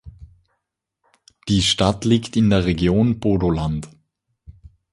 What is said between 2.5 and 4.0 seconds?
Region Bodoland.